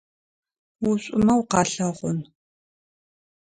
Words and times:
Ушӏумэ 0.89 1.33
укъалъэгъун. 1.39 2.17